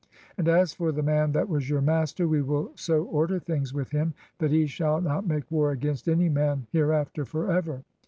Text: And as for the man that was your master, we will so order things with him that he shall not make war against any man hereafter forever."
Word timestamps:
And 0.35 0.47
as 0.47 0.73
for 0.73 0.91
the 0.91 1.03
man 1.03 1.31
that 1.33 1.47
was 1.47 1.69
your 1.69 1.79
master, 1.79 2.27
we 2.27 2.41
will 2.41 2.71
so 2.73 3.03
order 3.03 3.37
things 3.37 3.71
with 3.71 3.91
him 3.91 4.15
that 4.39 4.49
he 4.49 4.65
shall 4.65 4.99
not 4.99 5.27
make 5.27 5.43
war 5.51 5.69
against 5.69 6.07
any 6.09 6.27
man 6.27 6.65
hereafter 6.71 7.23
forever." 7.23 7.83